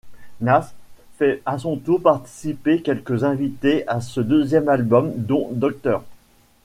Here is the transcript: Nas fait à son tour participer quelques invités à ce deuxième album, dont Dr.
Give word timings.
Nas 0.39 0.73
fait 1.19 1.43
à 1.45 1.59
son 1.59 1.77
tour 1.77 2.01
participer 2.01 2.81
quelques 2.81 3.23
invités 3.23 3.87
à 3.87 4.01
ce 4.01 4.19
deuxième 4.19 4.67
album, 4.67 5.13
dont 5.15 5.49
Dr. 5.51 6.01